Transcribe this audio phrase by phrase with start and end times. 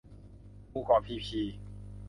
[0.69, 1.41] หมู่เกาะพีพี